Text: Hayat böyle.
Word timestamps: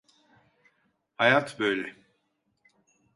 Hayat 1.17 1.59
böyle. 1.59 1.95